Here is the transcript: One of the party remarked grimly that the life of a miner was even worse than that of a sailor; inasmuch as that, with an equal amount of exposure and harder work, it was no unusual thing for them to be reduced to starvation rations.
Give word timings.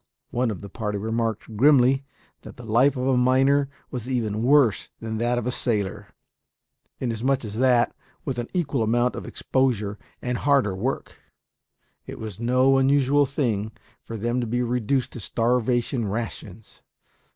One 0.31 0.49
of 0.49 0.61
the 0.61 0.67
party 0.69 0.97
remarked 0.97 1.55
grimly 1.55 2.03
that 2.41 2.57
the 2.57 2.65
life 2.65 2.97
of 2.97 3.05
a 3.05 3.15
miner 3.15 3.69
was 3.91 4.09
even 4.09 4.41
worse 4.41 4.89
than 4.99 5.19
that 5.19 5.37
of 5.37 5.45
a 5.45 5.51
sailor; 5.51 6.07
inasmuch 6.99 7.45
as 7.45 7.59
that, 7.59 7.95
with 8.25 8.39
an 8.39 8.47
equal 8.51 8.81
amount 8.81 9.13
of 9.15 9.27
exposure 9.27 9.99
and 10.19 10.39
harder 10.39 10.75
work, 10.75 11.17
it 12.07 12.17
was 12.17 12.39
no 12.39 12.79
unusual 12.79 13.27
thing 13.27 13.73
for 14.03 14.17
them 14.17 14.41
to 14.41 14.47
be 14.47 14.63
reduced 14.63 15.11
to 15.13 15.19
starvation 15.19 16.07
rations. 16.07 16.81